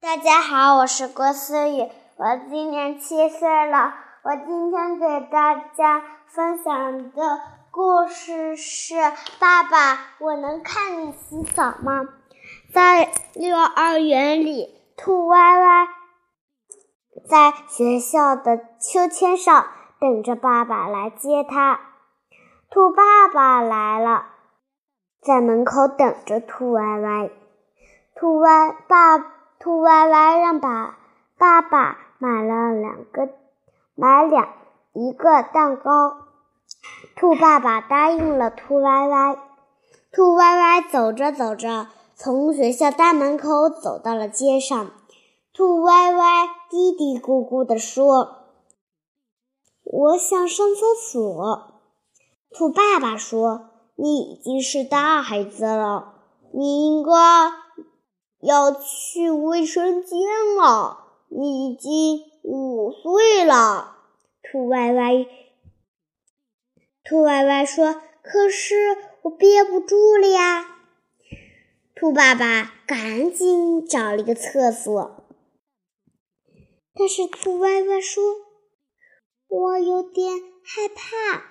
[0.00, 1.82] 大家好，我是郭思雨，
[2.16, 3.94] 我今年七岁了。
[4.22, 7.40] 我今天给大家分享的
[7.72, 8.94] 故事是：
[9.40, 12.06] 爸爸，我能看你洗澡吗？
[12.72, 15.88] 在幼儿园里，兔歪歪
[17.28, 19.66] 在学校的秋千上
[20.00, 21.80] 等着爸爸来接他。
[22.70, 24.26] 兔爸爸来了，
[25.20, 27.30] 在门口等着兔歪歪。
[28.14, 29.34] 兔歪爸。
[29.68, 30.96] 兔歪歪让爸
[31.36, 33.28] 爸爸买了两个，
[33.94, 34.48] 买两
[34.94, 36.16] 一个蛋糕。
[37.14, 39.36] 兔爸爸答应了兔歪歪。
[40.10, 44.90] 兔歪歪走着走着，从学校大门口走到了街上。
[45.52, 48.36] 兔歪歪嘀嘀咕咕地说
[49.84, 51.82] ：“我想上厕所。”
[52.56, 56.14] 兔爸爸说：“你已经是大孩子了，
[56.54, 57.12] 你应该……”
[58.40, 60.20] 要去卫生间
[60.56, 63.96] 了，你已经五岁了。
[64.42, 65.26] 兔歪歪，
[67.04, 70.76] 兔歪歪说：“可是我憋不住了呀。”
[71.94, 75.24] 兔爸爸赶紧找了一个厕所，
[76.94, 78.22] 但是兔歪歪说
[79.48, 81.42] ：“我有点害怕。”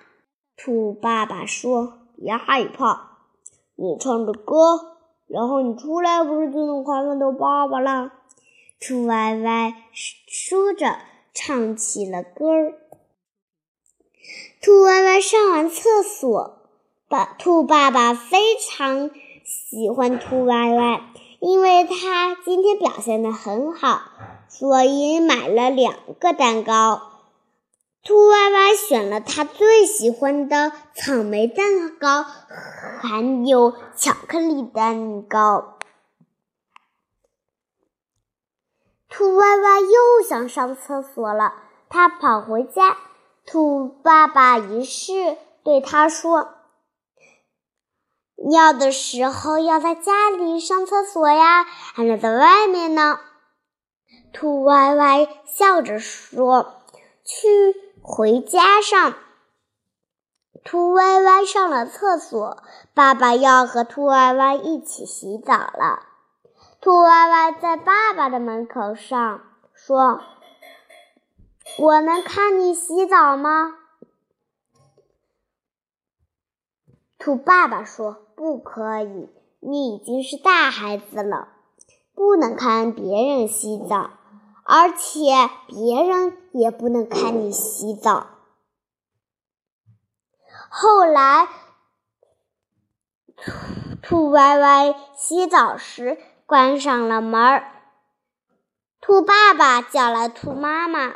[0.56, 3.18] 兔爸爸说：“别害怕，
[3.76, 4.96] 你唱着歌。”
[5.28, 8.12] 然后你出来不是就能快乐到爸爸了？
[8.80, 9.74] 兔歪歪
[10.26, 10.98] 说着，
[11.34, 12.74] 唱起了歌儿。
[14.62, 16.58] 兔歪歪上完厕所，
[17.08, 19.10] 爸兔爸爸非常
[19.44, 21.00] 喜欢兔歪歪，
[21.40, 24.00] 因为他今天表现的很好，
[24.48, 27.02] 所以买了两个蛋糕。
[28.08, 35.76] 兔歪歪选了他最喜欢的草莓蛋糕，还有巧克力蛋糕。
[39.10, 41.52] 兔歪歪又想上厕所了，
[41.90, 42.96] 他跑回家。
[43.44, 46.54] 兔爸爸于是对他说
[48.48, 53.20] ：“尿的时候要在家里上厕所呀，还是在外面呢。”
[54.32, 56.84] 兔歪歪笑着说
[57.22, 59.14] ：“去。”回家上，
[60.64, 62.62] 兔歪歪上了厕所，
[62.94, 66.06] 爸爸要和兔歪歪一起洗澡了。
[66.80, 69.42] 兔歪歪在爸爸的门口上
[69.74, 70.22] 说
[71.78, 73.76] ：“我能看你洗澡吗？”
[77.20, 79.28] 兔爸爸说：“不可以，
[79.60, 81.48] 你已经是大孩子了，
[82.14, 84.12] 不能看别人洗澡。”
[84.70, 88.26] 而且别人也不能看你洗澡。
[90.68, 91.48] 后来，
[93.34, 93.50] 兔
[94.02, 97.72] 兔歪歪洗澡时关上了门儿。
[99.00, 101.14] 兔爸爸叫来兔妈妈，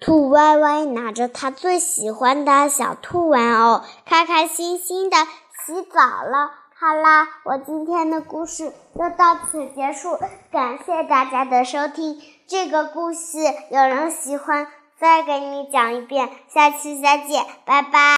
[0.00, 5.16] 兔歪歪拿着他最喜欢的小兔玩偶，开开心心的
[5.64, 6.63] 洗澡了。
[6.86, 10.18] 好啦，我今天的故事就到此结束，
[10.52, 12.20] 感谢大家的收听。
[12.46, 13.38] 这个故事
[13.70, 14.66] 有人喜欢，
[15.00, 16.28] 再给你讲一遍。
[16.52, 18.04] 下期再见，拜拜。